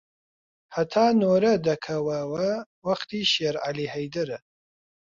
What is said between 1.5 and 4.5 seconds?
دەکەوەوە وەختی شێرعەلی هەیدەرە